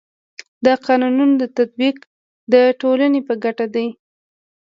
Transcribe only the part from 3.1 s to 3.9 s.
په ګټه دی.